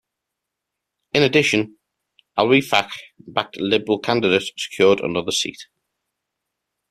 In 1.13 1.21
addition, 1.21 1.77
Al-Wefaq 2.35 2.89
backed 3.19 3.59
liberal 3.61 3.99
candidate 3.99 4.51
secured 4.57 4.99
another 4.99 5.31
seat. 5.31 5.67